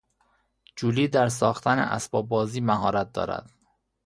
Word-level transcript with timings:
جولی 0.75 1.07
در 1.07 1.27
ساختن 1.27 1.79
اسباب 1.79 2.27
بازی 2.27 2.61
مهارت 2.61 3.13
دارد. 3.13 3.49